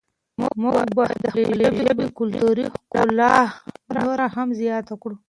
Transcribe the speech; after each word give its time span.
موږ 0.61 0.79
باید 0.97 1.17
د 1.21 1.27
خپلې 1.35 1.65
ژبې 1.79 2.07
کلتوري 2.17 2.65
ښکلا 2.75 3.33
نوره 3.95 4.27
هم 4.35 4.47
زیاته 4.61 4.93
کړو. 5.01 5.15